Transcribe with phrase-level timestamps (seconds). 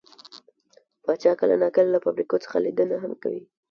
[1.03, 3.41] پاچا کله نا کله له فابريکو څخه ليدنه هم کوي.